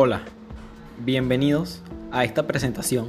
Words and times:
Hola, 0.00 0.20
bienvenidos 1.04 1.82
a 2.12 2.22
esta 2.22 2.46
presentación 2.46 3.08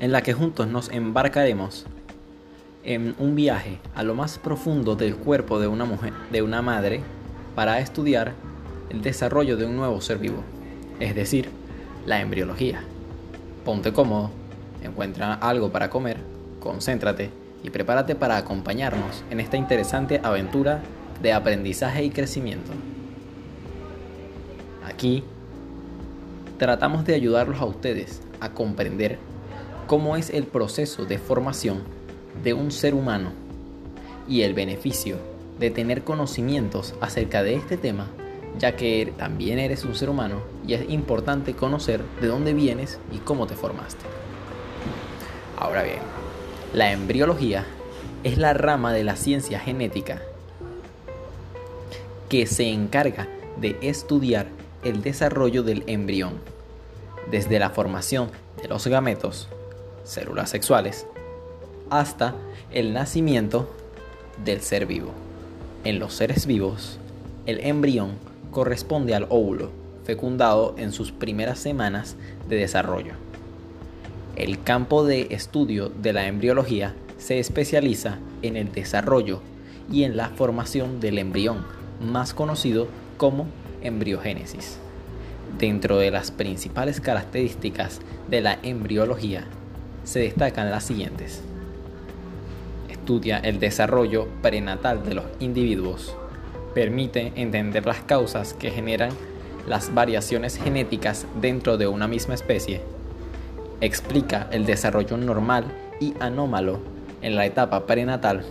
en 0.00 0.10
la 0.10 0.20
que 0.20 0.32
juntos 0.32 0.66
nos 0.66 0.90
embarcaremos 0.90 1.86
en 2.82 3.14
un 3.20 3.36
viaje 3.36 3.78
a 3.94 4.02
lo 4.02 4.16
más 4.16 4.36
profundo 4.36 4.96
del 4.96 5.14
cuerpo 5.14 5.60
de 5.60 5.68
una 5.68 5.84
mujer, 5.84 6.12
de 6.32 6.42
una 6.42 6.60
madre, 6.60 7.02
para 7.54 7.78
estudiar 7.78 8.32
el 8.90 9.00
desarrollo 9.00 9.56
de 9.56 9.66
un 9.66 9.76
nuevo 9.76 10.00
ser 10.00 10.18
vivo, 10.18 10.42
es 10.98 11.14
decir, 11.14 11.50
la 12.04 12.20
embriología. 12.20 12.82
Ponte 13.64 13.92
cómodo, 13.92 14.32
encuentra 14.82 15.34
algo 15.34 15.70
para 15.70 15.88
comer, 15.88 16.16
concéntrate 16.58 17.30
y 17.62 17.70
prepárate 17.70 18.16
para 18.16 18.38
acompañarnos 18.38 19.22
en 19.30 19.38
esta 19.38 19.56
interesante 19.56 20.20
aventura 20.24 20.82
de 21.22 21.32
aprendizaje 21.32 22.02
y 22.02 22.10
crecimiento. 22.10 22.72
Aquí 24.84 25.22
tratamos 26.58 27.04
de 27.04 27.14
ayudarlos 27.14 27.60
a 27.60 27.64
ustedes 27.64 28.20
a 28.40 28.50
comprender 28.50 29.18
cómo 29.86 30.16
es 30.16 30.30
el 30.30 30.44
proceso 30.44 31.06
de 31.06 31.18
formación 31.18 31.82
de 32.42 32.52
un 32.52 32.70
ser 32.72 32.94
humano 32.94 33.30
y 34.28 34.42
el 34.42 34.54
beneficio 34.54 35.16
de 35.58 35.70
tener 35.70 36.02
conocimientos 36.02 36.94
acerca 37.00 37.42
de 37.42 37.54
este 37.54 37.76
tema, 37.76 38.08
ya 38.58 38.76
que 38.76 39.12
también 39.16 39.58
eres 39.58 39.84
un 39.84 39.94
ser 39.94 40.10
humano 40.10 40.40
y 40.66 40.74
es 40.74 40.90
importante 40.90 41.54
conocer 41.54 42.02
de 42.20 42.26
dónde 42.26 42.52
vienes 42.54 42.98
y 43.12 43.18
cómo 43.18 43.46
te 43.46 43.54
formaste. 43.54 44.04
Ahora 45.56 45.82
bien, 45.82 46.00
la 46.74 46.92
embriología 46.92 47.64
es 48.24 48.36
la 48.36 48.52
rama 48.52 48.92
de 48.92 49.04
la 49.04 49.16
ciencia 49.16 49.60
genética 49.60 50.20
que 52.28 52.46
se 52.46 52.68
encarga 52.68 53.28
de 53.60 53.76
estudiar 53.80 54.48
el 54.84 55.02
desarrollo 55.02 55.62
del 55.62 55.84
embrión, 55.86 56.34
desde 57.30 57.58
la 57.58 57.70
formación 57.70 58.30
de 58.62 58.68
los 58.68 58.86
gametos, 58.86 59.48
células 60.04 60.50
sexuales, 60.50 61.06
hasta 61.90 62.34
el 62.70 62.92
nacimiento 62.92 63.68
del 64.44 64.60
ser 64.60 64.86
vivo. 64.86 65.10
En 65.84 65.98
los 65.98 66.14
seres 66.14 66.46
vivos, 66.46 66.98
el 67.46 67.60
embrión 67.60 68.12
corresponde 68.50 69.14
al 69.14 69.26
óvulo, 69.28 69.70
fecundado 70.04 70.74
en 70.78 70.92
sus 70.92 71.12
primeras 71.12 71.58
semanas 71.58 72.16
de 72.48 72.56
desarrollo. 72.56 73.12
El 74.36 74.62
campo 74.62 75.04
de 75.04 75.28
estudio 75.30 75.88
de 75.88 76.12
la 76.12 76.26
embriología 76.26 76.94
se 77.18 77.38
especializa 77.38 78.18
en 78.42 78.56
el 78.56 78.72
desarrollo 78.72 79.40
y 79.90 80.04
en 80.04 80.16
la 80.16 80.28
formación 80.30 81.00
del 81.00 81.18
embrión, 81.18 81.64
más 82.00 82.34
conocido 82.34 82.86
como 83.16 83.46
embriogénesis. 83.82 84.78
Dentro 85.58 85.98
de 85.98 86.10
las 86.10 86.30
principales 86.30 87.00
características 87.00 88.00
de 88.28 88.40
la 88.40 88.58
embriología 88.62 89.44
se 90.04 90.20
destacan 90.20 90.70
las 90.70 90.84
siguientes. 90.84 91.42
Estudia 92.88 93.38
el 93.38 93.58
desarrollo 93.58 94.28
prenatal 94.42 95.04
de 95.04 95.14
los 95.14 95.24
individuos. 95.40 96.14
Permite 96.74 97.32
entender 97.36 97.86
las 97.86 98.00
causas 98.00 98.54
que 98.54 98.70
generan 98.70 99.10
las 99.66 99.94
variaciones 99.94 100.56
genéticas 100.56 101.26
dentro 101.40 101.76
de 101.76 101.86
una 101.86 102.06
misma 102.06 102.34
especie. 102.34 102.82
Explica 103.80 104.48
el 104.52 104.66
desarrollo 104.66 105.16
normal 105.16 105.64
y 106.00 106.14
anómalo 106.20 106.80
en 107.22 107.36
la 107.36 107.46
etapa 107.46 107.86
prenatal. 107.86 108.44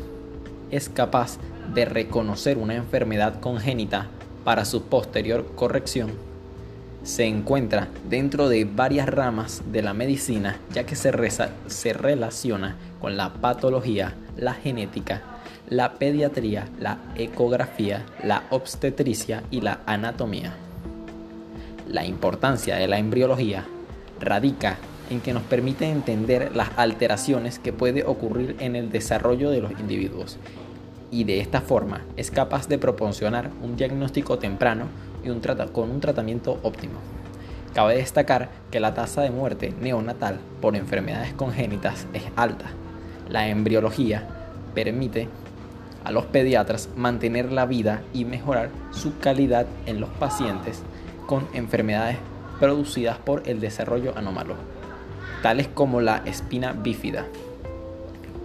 Es 0.72 0.90
capaz 0.90 1.38
de 1.74 1.86
reconocer 1.86 2.58
una 2.58 2.76
enfermedad 2.76 3.40
congénita 3.40 4.10
para 4.48 4.64
su 4.64 4.84
posterior 4.84 5.46
corrección. 5.58 6.12
Se 7.04 7.26
encuentra 7.26 7.90
dentro 8.10 8.48
de 8.48 8.64
varias 8.64 9.10
ramas 9.10 9.62
de 9.74 9.82
la 9.82 9.94
medicina 9.94 10.58
ya 10.72 10.86
que 10.86 10.96
se, 10.96 11.12
se 11.68 11.92
relaciona 11.92 12.78
con 13.02 13.18
la 13.18 13.34
patología, 13.34 14.14
la 14.38 14.54
genética, 14.54 15.22
la 15.68 15.96
pediatría, 15.96 16.70
la 16.80 16.98
ecografía, 17.16 18.06
la 18.24 18.44
obstetricia 18.50 19.44
y 19.52 19.60
la 19.60 19.82
anatomía. 19.86 20.54
La 21.90 22.06
importancia 22.06 22.78
de 22.78 22.88
la 22.88 23.00
embriología 23.00 23.66
radica 24.22 24.78
en 25.10 25.20
que 25.20 25.34
nos 25.34 25.44
permite 25.44 25.90
entender 25.90 26.56
las 26.56 26.70
alteraciones 26.78 27.60
que 27.60 27.74
puede 27.74 28.06
ocurrir 28.06 28.56
en 28.60 28.78
el 28.78 28.92
desarrollo 28.92 29.50
de 29.50 29.60
los 29.60 29.72
individuos 29.72 30.38
y 31.12 31.24
de 31.24 31.40
esta 31.40 31.62
forma 31.62 32.02
es 32.18 32.32
capaz 32.32 32.68
de 32.68 32.78
proporcionar 32.78 33.50
un 33.62 33.76
diagnóstico 33.76 34.38
temprano 34.38 34.86
y 35.24 35.30
un 35.30 35.42
con 35.72 35.90
un 35.90 36.00
tratamiento 36.00 36.60
óptimo. 36.64 37.00
Cabe 37.74 37.98
destacar 37.98 38.50
que 38.72 38.80
la 38.80 38.94
tasa 38.94 39.22
de 39.22 39.30
muerte 39.30 39.74
neonatal 39.80 40.40
por 40.62 40.76
enfermedades 40.76 41.34
congénitas 41.34 42.08
es 42.14 42.24
alta. 42.36 42.66
La 43.30 43.48
embriología 43.50 44.28
permite 44.74 45.28
a 46.04 46.12
los 46.12 46.26
pediatras 46.26 46.90
mantener 46.96 47.52
la 47.52 47.66
vida 47.66 48.02
y 48.14 48.26
mejorar 48.26 48.70
su 48.92 49.18
calidad 49.20 49.68
en 49.86 50.00
los 50.00 50.10
pacientes 50.10 50.82
con 51.26 51.48
enfermedades 51.54 52.18
producidas 52.60 53.18
por 53.18 53.44
el 53.48 53.60
desarrollo 53.60 54.14
anómalo, 54.18 54.56
tales 55.44 55.68
como 55.68 56.02
la 56.02 56.24
espina 56.26 56.72
bífida. 56.74 57.26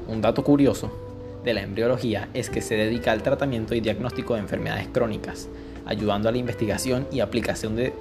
Un 0.08 0.20
dato 0.20 0.42
curioso 0.42 1.01
de 1.44 1.54
la 1.54 1.62
embriología 1.62 2.28
es 2.34 2.50
que 2.50 2.60
se 2.60 2.76
dedica 2.76 3.12
al 3.12 3.22
tratamiento 3.22 3.74
y 3.74 3.80
diagnóstico 3.80 4.34
de 4.34 4.40
enfermedades 4.40 4.88
crónicas, 4.92 5.48
ayudando 5.86 6.28
a 6.28 6.32
la 6.32 6.38
investigación 6.38 7.06
y 7.10 7.20
aplicación 7.20 7.76
de 7.76 7.92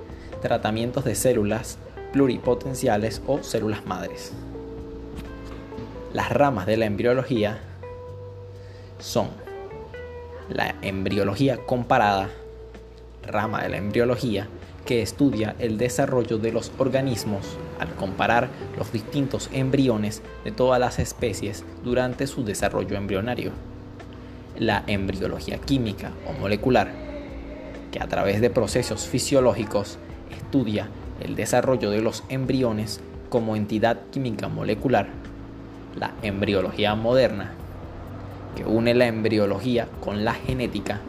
tratamientos 0.41 1.05
de 1.05 1.15
células 1.15 1.77
pluripotenciales 2.13 3.21
o 3.27 3.41
células 3.43 3.85
madres. 3.85 4.33
Las 6.13 6.31
ramas 6.31 6.65
de 6.65 6.77
la 6.77 6.85
embriología 6.85 7.59
son 8.99 9.29
la 10.49 10.75
embriología 10.81 11.57
comparada, 11.57 12.29
rama 13.25 13.63
de 13.63 13.69
la 13.69 13.77
embriología 13.77 14.47
que 14.85 15.01
estudia 15.01 15.55
el 15.59 15.77
desarrollo 15.77 16.37
de 16.37 16.51
los 16.51 16.71
organismos 16.77 17.57
al 17.81 17.93
comparar 17.95 18.49
los 18.77 18.93
distintos 18.93 19.49
embriones 19.51 20.21
de 20.45 20.51
todas 20.51 20.79
las 20.79 20.99
especies 20.99 21.65
durante 21.83 22.27
su 22.27 22.45
desarrollo 22.45 22.95
embrionario. 22.95 23.51
La 24.57 24.83
embriología 24.85 25.57
química 25.57 26.11
o 26.29 26.39
molecular, 26.39 26.91
que 27.91 27.99
a 27.99 28.07
través 28.07 28.39
de 28.39 28.51
procesos 28.51 29.07
fisiológicos 29.07 29.97
estudia 30.29 30.89
el 31.19 31.35
desarrollo 31.35 31.89
de 31.89 32.01
los 32.01 32.23
embriones 32.29 33.01
como 33.29 33.55
entidad 33.55 33.97
química 34.11 34.47
molecular. 34.47 35.07
La 35.97 36.13
embriología 36.21 36.93
moderna, 36.95 37.53
que 38.55 38.63
une 38.63 38.93
la 38.93 39.07
embriología 39.07 39.87
con 40.01 40.23
la 40.23 40.35
genética, 40.35 41.01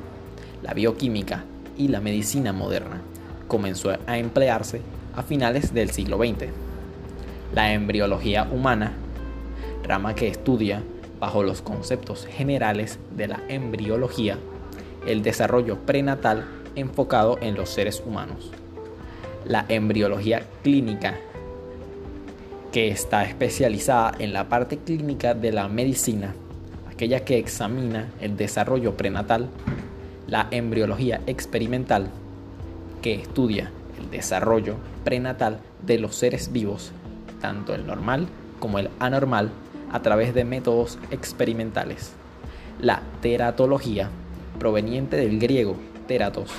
la 0.62 0.72
bioquímica 0.72 1.44
y 1.76 1.88
la 1.88 2.00
medicina 2.00 2.52
moderna 2.52 3.02
comenzó 3.46 3.90
a 4.06 4.18
emplearse 4.18 4.80
a 5.14 5.22
finales 5.22 5.74
del 5.74 5.90
siglo 5.90 6.18
XX. 6.18 6.48
La 7.54 7.72
embriología 7.72 8.48
humana, 8.50 8.92
rama 9.84 10.14
que 10.14 10.28
estudia 10.28 10.82
bajo 11.20 11.42
los 11.42 11.62
conceptos 11.62 12.26
generales 12.26 12.98
de 13.16 13.28
la 13.28 13.40
embriología 13.48 14.38
el 15.06 15.22
desarrollo 15.22 15.78
prenatal 15.78 16.44
enfocado 16.76 17.38
en 17.40 17.54
los 17.54 17.70
seres 17.70 18.02
humanos. 18.04 18.50
La 19.44 19.66
embriología 19.68 20.42
clínica, 20.62 21.18
que 22.70 22.88
está 22.88 23.24
especializada 23.24 24.12
en 24.18 24.32
la 24.32 24.48
parte 24.48 24.78
clínica 24.78 25.34
de 25.34 25.52
la 25.52 25.68
medicina, 25.68 26.34
aquella 26.90 27.24
que 27.24 27.38
examina 27.38 28.10
el 28.20 28.36
desarrollo 28.36 28.96
prenatal. 28.96 29.48
La 30.28 30.46
embriología 30.50 31.20
experimental, 31.26 32.08
que 33.02 33.14
estudia 33.14 33.70
el 34.02 34.10
desarrollo 34.10 34.76
prenatal 35.04 35.60
de 35.82 35.98
los 35.98 36.16
seres 36.16 36.52
vivos, 36.52 36.92
tanto 37.40 37.74
el 37.74 37.86
normal 37.86 38.26
como 38.60 38.78
el 38.78 38.90
anormal, 38.98 39.50
a 39.90 40.00
través 40.00 40.34
de 40.34 40.44
métodos 40.44 40.98
experimentales. 41.10 42.12
La 42.80 43.02
teratología, 43.20 44.08
proveniente 44.58 45.16
del 45.16 45.38
griego 45.38 45.76
teratos, 46.06 46.50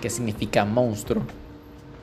que 0.00 0.10
significa 0.10 0.64
monstruo, 0.64 1.22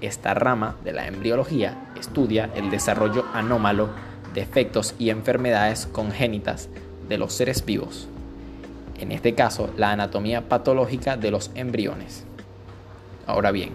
esta 0.01 0.33
rama 0.33 0.75
de 0.83 0.91
la 0.91 1.07
embriología 1.07 1.91
estudia 1.99 2.49
el 2.55 2.69
desarrollo 2.69 3.25
anómalo, 3.33 3.89
defectos 4.33 4.93
y 4.99 5.09
enfermedades 5.09 5.87
congénitas 5.87 6.69
de 7.07 7.17
los 7.17 7.33
seres 7.33 7.63
vivos. 7.65 8.07
En 8.99 9.11
este 9.11 9.35
caso, 9.35 9.69
la 9.77 9.91
anatomía 9.91 10.49
patológica 10.49 11.17
de 11.17 11.31
los 11.31 11.51
embriones. 11.55 12.25
Ahora 13.25 13.51
bien, 13.51 13.71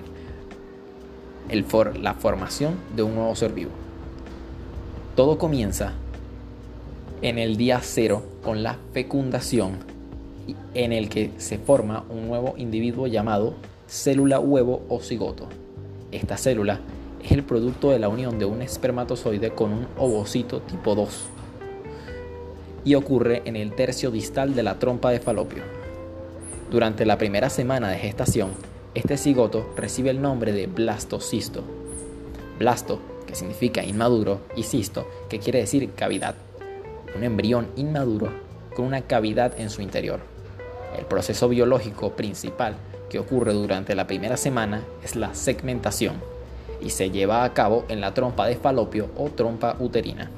el 1.50 1.64
for 1.64 1.96
la 1.98 2.14
formación 2.14 2.76
de 2.94 3.02
un 3.02 3.16
nuevo 3.16 3.34
ser 3.34 3.52
vivo. 3.52 3.70
Todo 5.16 5.36
comienza 5.36 5.92
en 7.22 7.38
el 7.38 7.56
día 7.56 7.80
cero 7.82 8.22
con 8.42 8.62
la 8.62 8.78
fecundación 8.92 9.78
en 10.74 10.92
el 10.92 11.08
que 11.08 11.32
se 11.38 11.58
forma 11.58 12.04
un 12.08 12.28
nuevo 12.28 12.54
individuo 12.56 13.06
llamado 13.06 13.54
célula 13.88 14.38
huevo 14.38 14.82
o 14.88 15.00
cigoto. 15.00 15.48
Esta 16.12 16.36
célula 16.36 16.80
es 17.22 17.32
el 17.32 17.42
producto 17.42 17.90
de 17.90 17.98
la 17.98 18.08
unión 18.08 18.38
de 18.38 18.44
un 18.44 18.62
espermatozoide 18.62 19.50
con 19.50 19.72
un 19.72 19.86
ovocito 19.98 20.60
tipo 20.60 20.94
2 20.94 21.24
y 22.84 22.94
ocurre 22.94 23.42
en 23.44 23.56
el 23.56 23.74
tercio 23.74 24.10
distal 24.10 24.54
de 24.54 24.62
la 24.62 24.78
trompa 24.78 25.10
de 25.10 25.20
falopio. 25.20 25.62
Durante 26.70 27.04
la 27.04 27.18
primera 27.18 27.50
semana 27.50 27.88
de 27.88 27.98
gestación, 27.98 28.50
Este 28.92 29.16
cigoto 29.16 29.72
recibe 29.76 30.10
el 30.10 30.20
nombre 30.20 30.52
de 30.52 30.66
blastocisto. 30.66 31.62
Blasto, 32.58 32.98
que 33.24 33.36
significa 33.36 33.84
inmaduro, 33.84 34.40
y 34.56 34.64
cisto, 34.64 35.06
que 35.28 35.38
quiere 35.38 35.60
decir 35.60 35.92
cavidad. 35.94 36.34
Un 37.14 37.22
embrión 37.22 37.68
inmaduro 37.76 38.30
con 38.74 38.86
una 38.86 39.02
cavidad 39.02 39.58
en 39.60 39.70
su 39.70 39.80
interior. 39.80 40.18
El 40.98 41.04
proceso 41.04 41.48
biológico 41.48 42.16
principal 42.16 42.74
que 43.08 43.20
ocurre 43.20 43.52
durante 43.52 43.94
la 43.94 44.08
primera 44.08 44.36
semana 44.36 44.82
es 45.04 45.14
la 45.14 45.34
segmentación 45.36 46.16
y 46.80 46.90
se 46.90 47.10
lleva 47.10 47.44
a 47.44 47.54
cabo 47.54 47.84
en 47.88 48.00
la 48.00 48.12
trompa 48.12 48.46
de 48.46 48.56
falopio 48.56 49.10
o 49.16 49.28
trompa 49.28 49.76
uterina. 49.78 50.30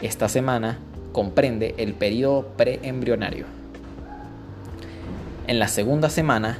Esta 0.00 0.30
semana 0.30 0.78
comprende 1.12 1.74
el 1.76 1.92
periodo 1.92 2.46
preembrionario. 2.56 3.44
En 5.46 5.58
la 5.58 5.68
segunda 5.68 6.08
semana, 6.08 6.58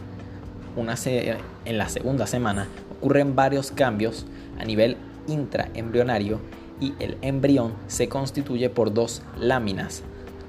en 0.77 1.79
la 1.79 1.89
segunda 1.89 2.27
semana 2.27 2.69
ocurren 2.99 3.35
varios 3.35 3.71
cambios 3.71 4.27
a 4.59 4.65
nivel 4.65 4.97
intraembrionario 5.27 6.41
y 6.81 6.95
el 6.99 7.17
embrión 7.23 7.75
se 7.87 8.09
constituye 8.09 8.69
por 8.69 8.93
dos 8.93 9.23
láminas, 9.39 10.03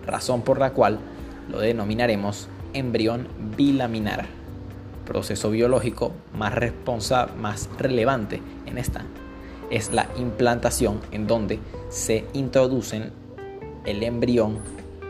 razón 0.06 0.42
por 0.42 0.60
la 0.60 0.74
cual 0.74 1.00
lo 1.50 1.60
denominaremos 1.60 2.50
embrión 2.74 3.28
bilaminar, 3.56 4.26
proceso 5.06 5.50
biológico 5.50 6.12
más, 6.34 6.54
más 7.38 7.70
relevante 7.78 8.42
en 8.66 8.78
esta 8.78 9.06
es 9.70 9.92
la 9.92 10.08
implantación 10.18 11.00
en 11.12 11.28
donde 11.28 11.60
se 11.90 12.26
introducen 12.34 13.12
el 13.86 14.04
embrión 14.04 14.60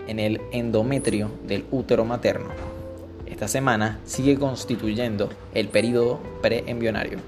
en 0.07 0.19
el 0.19 0.41
endometrio 0.51 1.29
del 1.47 1.65
útero 1.71 2.05
materno. 2.05 2.66
Esta 3.37 3.47
semana 3.47 3.99
sigue 4.03 4.35
constituyendo 4.35 5.29
el 5.53 5.67
periodo 5.67 6.19
preembrionario. 6.41 7.19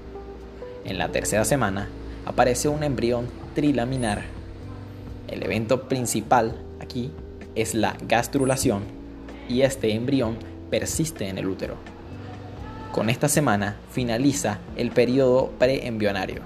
En 0.84 0.98
la 0.98 1.12
tercera 1.12 1.44
semana 1.44 1.86
aparece 2.26 2.66
un 2.68 2.82
embrión 2.82 3.28
trilaminar. 3.54 4.24
El 5.28 5.44
evento 5.44 5.82
principal 5.88 6.56
aquí 6.80 7.12
es 7.54 7.76
la 7.76 7.96
gastrulación 8.08 8.82
y 9.48 9.62
este 9.62 9.94
embrión 9.94 10.36
persiste 10.68 11.28
en 11.28 11.38
el 11.38 11.46
útero. 11.46 11.76
Con 12.90 13.08
esta 13.08 13.28
semana 13.28 13.76
finaliza 13.92 14.58
el 14.76 14.90
periodo 14.90 15.52
preembrionario. 15.60 16.40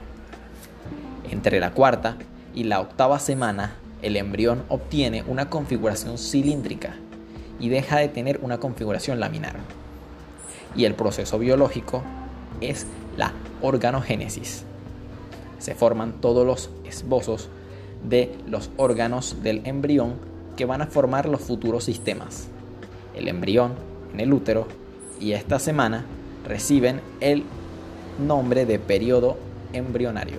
Entre 1.30 1.58
la 1.58 1.70
cuarta 1.70 2.18
y 2.54 2.64
la 2.64 2.80
octava 2.80 3.18
semana 3.18 3.76
el 4.02 4.16
embrión 4.16 4.62
obtiene 4.68 5.24
una 5.26 5.48
configuración 5.48 6.18
cilíndrica 6.18 6.96
y 7.60 7.68
deja 7.68 7.98
de 7.98 8.08
tener 8.08 8.40
una 8.42 8.58
configuración 8.58 9.20
laminar. 9.20 9.56
Y 10.76 10.84
el 10.84 10.94
proceso 10.94 11.38
biológico 11.38 12.02
es 12.60 12.86
la 13.16 13.32
organogénesis. 13.62 14.64
Se 15.58 15.74
forman 15.74 16.20
todos 16.20 16.46
los 16.46 16.70
esbozos 16.84 17.48
de 18.08 18.36
los 18.46 18.70
órganos 18.76 19.42
del 19.42 19.62
embrión 19.64 20.14
que 20.56 20.66
van 20.66 20.82
a 20.82 20.86
formar 20.86 21.28
los 21.28 21.40
futuros 21.40 21.84
sistemas. 21.84 22.48
El 23.14 23.28
embrión 23.28 23.72
en 24.12 24.20
el 24.20 24.32
útero 24.32 24.66
y 25.20 25.32
esta 25.32 25.58
semana 25.58 26.04
reciben 26.46 27.00
el 27.20 27.44
nombre 28.18 28.66
de 28.66 28.78
periodo 28.78 29.36
embrionario. 29.72 30.38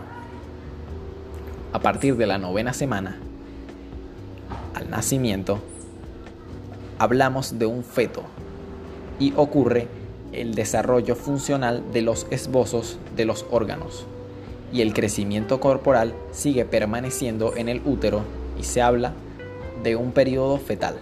A 1.73 1.79
partir 1.79 2.15
de 2.15 2.27
la 2.27 2.37
novena 2.37 2.73
semana, 2.73 3.17
al 4.73 4.89
nacimiento, 4.89 5.59
hablamos 6.99 7.59
de 7.59 7.65
un 7.65 7.83
feto 7.83 8.23
y 9.19 9.33
ocurre 9.35 9.87
el 10.31 10.55
desarrollo 10.55 11.15
funcional 11.15 11.83
de 11.93 12.01
los 12.01 12.27
esbozos 12.29 12.97
de 13.15 13.25
los 13.25 13.45
órganos 13.51 14.05
y 14.73 14.81
el 14.81 14.93
crecimiento 14.93 15.59
corporal 15.59 16.13
sigue 16.31 16.65
permaneciendo 16.65 17.55
en 17.55 17.69
el 17.69 17.81
útero 17.85 18.23
y 18.59 18.63
se 18.63 18.81
habla 18.81 19.13
de 19.83 19.95
un 19.95 20.11
periodo 20.11 20.57
fetal. 20.57 20.97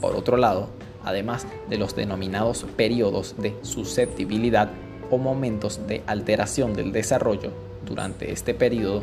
Por 0.00 0.14
otro 0.16 0.36
lado, 0.36 0.68
además 1.04 1.46
de 1.68 1.78
los 1.78 1.94
denominados 1.94 2.64
periodos 2.76 3.34
de 3.38 3.56
susceptibilidad 3.62 4.70
o 5.10 5.18
momentos 5.18 5.86
de 5.86 6.02
alteración 6.06 6.74
del 6.74 6.92
desarrollo 6.92 7.50
durante 7.84 8.32
este 8.32 8.54
periodo, 8.54 9.02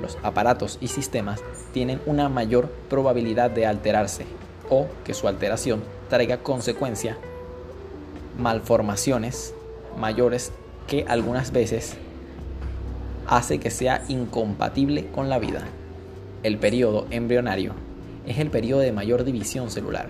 los 0.00 0.16
aparatos 0.22 0.78
y 0.80 0.88
sistemas 0.88 1.42
tienen 1.72 2.00
una 2.06 2.28
mayor 2.28 2.70
probabilidad 2.88 3.50
de 3.50 3.66
alterarse 3.66 4.24
o 4.70 4.86
que 5.04 5.12
su 5.12 5.28
alteración 5.28 5.82
traiga 6.08 6.38
consecuencia 6.38 7.18
malformaciones 8.38 9.54
mayores 9.98 10.52
que 10.86 11.04
algunas 11.08 11.52
veces 11.52 11.96
hace 13.26 13.58
que 13.58 13.70
sea 13.70 14.02
incompatible 14.08 15.08
con 15.08 15.28
la 15.28 15.38
vida. 15.38 15.62
El 16.42 16.56
periodo 16.56 17.06
embrionario 17.10 17.74
es 18.26 18.38
el 18.38 18.50
periodo 18.50 18.80
de 18.80 18.92
mayor 18.92 19.24
división 19.24 19.70
celular 19.70 20.08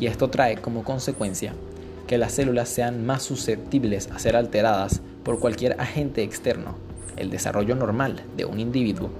y 0.00 0.06
esto 0.06 0.30
trae 0.30 0.56
como 0.56 0.84
consecuencia 0.84 1.52
que 2.06 2.16
las 2.16 2.32
células 2.32 2.68
sean 2.70 3.04
más 3.04 3.22
susceptibles 3.22 4.08
a 4.10 4.18
ser 4.18 4.34
alteradas 4.34 5.02
por 5.24 5.40
cualquier 5.40 5.78
agente 5.78 6.22
externo 6.22 6.76
el 7.18 7.30
desarrollo 7.30 7.74
normal 7.74 8.22
de 8.36 8.44
un 8.44 8.60
individuo 8.60 9.10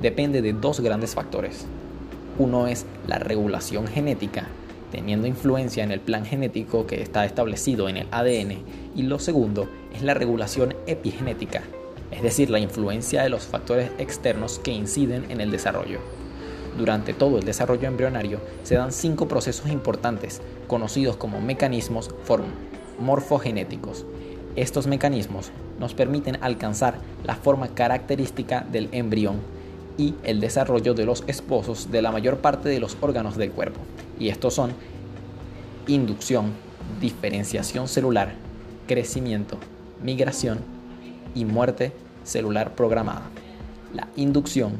depende 0.00 0.42
de 0.42 0.52
dos 0.52 0.80
grandes 0.80 1.14
factores. 1.14 1.66
Uno 2.38 2.68
es 2.68 2.86
la 3.08 3.18
regulación 3.18 3.88
genética, 3.88 4.46
teniendo 4.92 5.26
influencia 5.26 5.82
en 5.82 5.90
el 5.90 5.98
plan 5.98 6.24
genético 6.24 6.86
que 6.86 7.02
está 7.02 7.24
establecido 7.24 7.88
en 7.88 7.96
el 7.96 8.06
ADN, 8.12 8.62
y 8.94 9.02
lo 9.02 9.18
segundo 9.18 9.68
es 9.92 10.02
la 10.02 10.14
regulación 10.14 10.76
epigenética, 10.86 11.62
es 12.12 12.22
decir, 12.22 12.48
la 12.48 12.60
influencia 12.60 13.24
de 13.24 13.28
los 13.28 13.46
factores 13.46 13.90
externos 13.98 14.60
que 14.60 14.70
inciden 14.70 15.30
en 15.30 15.40
el 15.40 15.50
desarrollo. 15.50 15.98
Durante 16.78 17.12
todo 17.12 17.38
el 17.38 17.44
desarrollo 17.44 17.88
embrionario 17.88 18.38
se 18.62 18.76
dan 18.76 18.92
cinco 18.92 19.26
procesos 19.26 19.68
importantes, 19.68 20.40
conocidos 20.68 21.16
como 21.16 21.40
mecanismos 21.40 22.08
morfogenéticos. 23.00 24.06
Estos 24.54 24.86
mecanismos 24.86 25.50
nos 25.80 25.94
permiten 25.94 26.38
alcanzar 26.40 26.98
la 27.24 27.34
forma 27.34 27.68
característica 27.74 28.64
del 28.70 28.88
embrión 28.92 29.57
y 29.98 30.14
el 30.22 30.40
desarrollo 30.40 30.94
de 30.94 31.04
los 31.04 31.24
esposos 31.26 31.90
de 31.90 32.00
la 32.00 32.12
mayor 32.12 32.38
parte 32.38 32.70
de 32.70 32.80
los 32.80 32.96
órganos 33.00 33.36
del 33.36 33.50
cuerpo. 33.50 33.80
Y 34.18 34.28
estos 34.28 34.54
son 34.54 34.72
inducción, 35.88 36.52
diferenciación 37.00 37.88
celular, 37.88 38.34
crecimiento, 38.86 39.58
migración 40.02 40.60
y 41.34 41.44
muerte 41.44 41.92
celular 42.24 42.74
programada. 42.74 43.22
La 43.92 44.08
inducción 44.16 44.72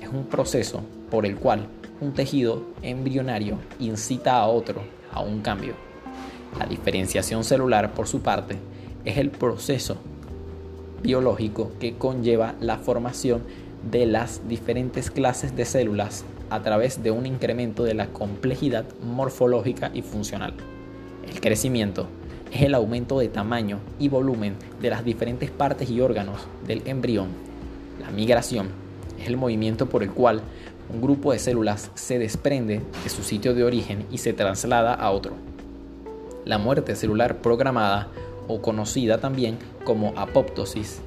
es 0.00 0.08
un 0.08 0.24
proceso 0.24 0.82
por 1.10 1.26
el 1.26 1.36
cual 1.36 1.66
un 2.00 2.12
tejido 2.12 2.62
embrionario 2.82 3.58
incita 3.78 4.38
a 4.38 4.46
otro 4.46 4.82
a 5.12 5.20
un 5.20 5.40
cambio. 5.40 5.74
La 6.58 6.66
diferenciación 6.66 7.44
celular, 7.44 7.92
por 7.92 8.06
su 8.06 8.20
parte, 8.20 8.56
es 9.04 9.18
el 9.18 9.30
proceso 9.30 9.96
biológico 11.02 11.72
que 11.80 11.96
conlleva 11.96 12.54
la 12.60 12.78
formación 12.78 13.42
de 13.90 14.06
las 14.06 14.46
diferentes 14.48 15.10
clases 15.10 15.56
de 15.56 15.64
células 15.64 16.24
a 16.50 16.62
través 16.62 17.02
de 17.02 17.10
un 17.10 17.26
incremento 17.26 17.84
de 17.84 17.94
la 17.94 18.08
complejidad 18.08 18.84
morfológica 19.02 19.90
y 19.94 20.02
funcional. 20.02 20.54
El 21.28 21.40
crecimiento 21.40 22.08
es 22.52 22.62
el 22.62 22.74
aumento 22.74 23.18
de 23.20 23.28
tamaño 23.28 23.78
y 23.98 24.08
volumen 24.08 24.56
de 24.80 24.90
las 24.90 25.04
diferentes 25.04 25.50
partes 25.50 25.88
y 25.90 26.00
órganos 26.00 26.40
del 26.66 26.82
embrión. 26.86 27.28
La 28.00 28.10
migración 28.10 28.68
es 29.20 29.28
el 29.28 29.36
movimiento 29.36 29.88
por 29.88 30.02
el 30.02 30.10
cual 30.10 30.42
un 30.92 31.00
grupo 31.00 31.32
de 31.32 31.38
células 31.38 31.90
se 31.94 32.18
desprende 32.18 32.80
de 33.04 33.10
su 33.10 33.22
sitio 33.22 33.54
de 33.54 33.64
origen 33.64 34.04
y 34.10 34.18
se 34.18 34.32
traslada 34.32 34.94
a 34.94 35.10
otro. 35.12 35.34
La 36.44 36.58
muerte 36.58 36.96
celular 36.96 37.36
programada 37.36 38.08
o 38.48 38.60
conocida 38.60 39.18
también 39.18 39.58
como 39.84 40.12
apoptosis, 40.16 41.00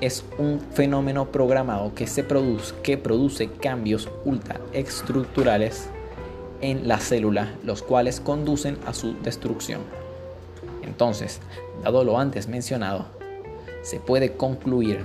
es 0.00 0.24
un 0.38 0.60
fenómeno 0.72 1.30
programado 1.30 1.94
que, 1.94 2.06
se 2.06 2.24
produce, 2.24 2.74
que 2.82 2.96
produce 2.96 3.48
cambios 3.48 4.08
ultraestructurales 4.24 5.88
en 6.60 6.88
la 6.88 6.98
célula, 6.98 7.54
los 7.64 7.82
cuales 7.82 8.20
conducen 8.20 8.78
a 8.86 8.94
su 8.94 9.14
destrucción. 9.22 9.80
Entonces, 10.82 11.40
dado 11.82 12.04
lo 12.04 12.18
antes 12.18 12.48
mencionado, 12.48 13.06
se 13.82 14.00
puede 14.00 14.32
concluir 14.32 15.00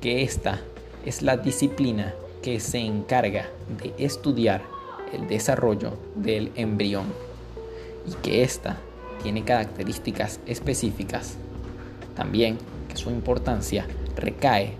que 0.00 0.22
esta 0.22 0.60
es 1.04 1.22
la 1.22 1.36
disciplina 1.36 2.14
que 2.42 2.60
se 2.60 2.78
encarga 2.78 3.48
de 3.82 3.94
estudiar 3.98 4.62
el 5.12 5.26
desarrollo 5.26 5.94
del 6.14 6.52
embrión 6.54 7.06
y 8.06 8.12
que 8.22 8.42
ésta 8.42 8.78
tiene 9.22 9.44
características 9.44 10.40
específicas. 10.46 11.36
También 12.14 12.58
que 12.88 12.96
su 12.96 13.10
importancia 13.10 13.86
recae 14.18 14.74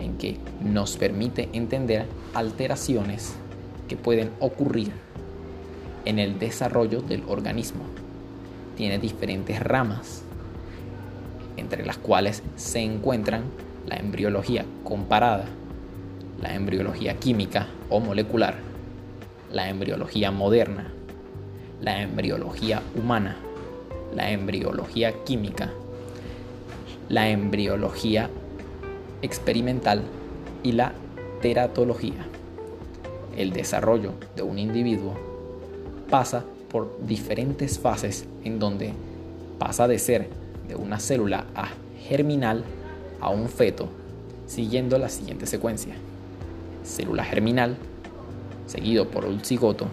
en 0.00 0.16
que 0.18 0.38
nos 0.60 0.96
permite 0.96 1.48
entender 1.52 2.06
alteraciones 2.34 3.34
que 3.88 3.96
pueden 3.96 4.30
ocurrir 4.40 4.92
en 6.04 6.18
el 6.18 6.38
desarrollo 6.38 7.02
del 7.02 7.24
organismo. 7.28 7.84
Tiene 8.76 8.98
diferentes 8.98 9.60
ramas. 9.60 10.22
En 11.56 11.64
entre 11.68 11.84
las 11.84 11.98
cuales 11.98 12.42
se 12.56 12.78
encuentran 12.78 13.42
la 13.86 13.96
embriología 13.96 14.64
comparada, 14.84 15.44
la 16.40 16.54
embriología 16.54 17.18
química 17.18 17.66
o 17.90 18.00
molecular, 18.00 18.54
la 19.52 19.68
embriología 19.68 20.30
moderna, 20.30 20.92
la 21.82 22.00
embriología 22.00 22.80
humana, 22.94 23.36
la 24.14 24.30
embriología 24.30 25.12
química, 25.24 25.70
la 27.08 27.28
embriología 27.28 28.30
experimental 29.22 30.02
y 30.62 30.72
la 30.72 30.92
teratología. 31.40 32.26
El 33.36 33.52
desarrollo 33.52 34.12
de 34.36 34.42
un 34.42 34.58
individuo 34.58 35.14
pasa 36.10 36.44
por 36.70 36.98
diferentes 37.06 37.78
fases 37.78 38.26
en 38.44 38.58
donde 38.58 38.92
pasa 39.58 39.88
de 39.88 39.98
ser 39.98 40.28
de 40.68 40.74
una 40.74 40.98
célula 41.00 41.46
a 41.54 41.68
germinal 42.00 42.64
a 43.20 43.30
un 43.30 43.48
feto, 43.48 43.88
siguiendo 44.46 44.98
la 44.98 45.08
siguiente 45.08 45.46
secuencia. 45.46 45.94
Célula 46.84 47.24
germinal, 47.24 47.76
seguido 48.66 49.08
por 49.08 49.24
un 49.24 49.40
cigoto, 49.40 49.86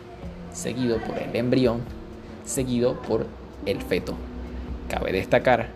seguido 0.53 0.99
por 0.99 1.17
el 1.17 1.35
embrión, 1.35 1.81
seguido 2.45 3.01
por 3.01 3.25
el 3.65 3.81
feto. 3.81 4.13
Cabe 4.89 5.11
destacar 5.11 5.69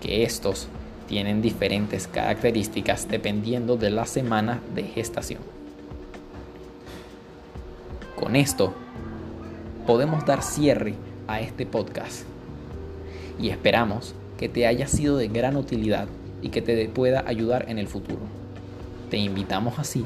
que 0.00 0.24
estos 0.24 0.68
tienen 1.08 1.40
diferentes 1.42 2.06
características 2.06 3.08
dependiendo 3.08 3.76
de 3.76 3.90
la 3.90 4.04
semana 4.04 4.60
de 4.74 4.84
gestación. 4.84 5.40
Con 8.14 8.36
esto, 8.36 8.74
podemos 9.86 10.24
dar 10.26 10.42
cierre 10.42 10.94
a 11.26 11.40
este 11.40 11.64
podcast 11.64 12.24
y 13.40 13.48
esperamos 13.48 14.14
que 14.36 14.48
te 14.48 14.66
haya 14.66 14.86
sido 14.86 15.16
de 15.16 15.28
gran 15.28 15.56
utilidad 15.56 16.08
y 16.42 16.50
que 16.50 16.60
te 16.60 16.88
pueda 16.88 17.24
ayudar 17.26 17.64
en 17.68 17.78
el 17.78 17.88
futuro. 17.88 18.20
Te 19.10 19.16
invitamos 19.16 19.78
así 19.78 20.04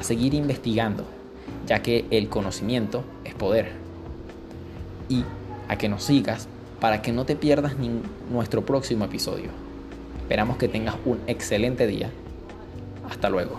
a 0.00 0.02
seguir 0.02 0.32
investigando, 0.32 1.04
ya 1.66 1.82
que 1.82 2.06
el 2.10 2.28
conocimiento 2.28 3.04
es 3.24 3.34
poder. 3.34 3.72
Y 5.10 5.24
a 5.68 5.76
que 5.76 5.88
nos 5.88 6.04
sigas 6.04 6.48
para 6.80 7.02
que 7.02 7.12
no 7.12 7.26
te 7.26 7.36
pierdas 7.36 7.76
ni 7.76 7.90
nuestro 8.30 8.64
próximo 8.64 9.04
episodio. 9.04 9.67
Esperamos 10.28 10.58
que 10.58 10.68
tengas 10.68 10.94
un 11.06 11.22
excelente 11.26 11.86
día. 11.86 12.10
Hasta 13.08 13.30
luego. 13.30 13.58